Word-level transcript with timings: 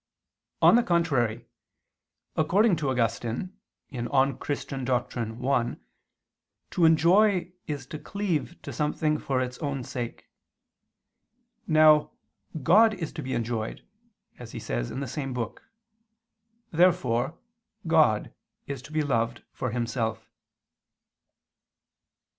On 0.63 0.75
the 0.75 0.81
contrary, 0.81 1.45
According 2.35 2.75
to 2.77 2.89
Augustine 2.89 3.55
(De 3.91 4.01
Doctr. 4.01 4.87
Christ. 5.19 5.43
i), 5.53 5.75
to 6.71 6.85
enjoy 6.85 7.51
is 7.67 7.85
to 7.85 7.99
cleave 7.99 8.59
to 8.63 8.73
something 8.73 9.19
for 9.19 9.39
its 9.39 9.59
own 9.59 9.83
sake. 9.83 10.27
Now 11.67 12.13
"God 12.63 12.95
is 12.95 13.11
to 13.13 13.21
be 13.21 13.35
enjoyed" 13.35 13.85
as 14.39 14.53
he 14.53 14.59
says 14.59 14.89
in 14.89 15.01
the 15.01 15.07
same 15.07 15.33
book. 15.35 15.69
Therefore 16.71 17.37
God 17.85 18.33
is 18.65 18.81
to 18.81 18.91
be 18.91 19.03
loved 19.03 19.43
for 19.53 19.69
Himself. 19.69 20.31